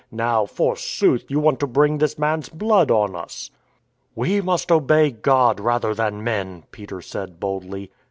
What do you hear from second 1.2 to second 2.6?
you want to bring this man's